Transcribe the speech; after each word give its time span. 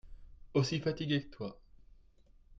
Aussi 0.55 0.79
fatigué 0.79 1.21
que 1.21 1.29
toi. 1.35 1.59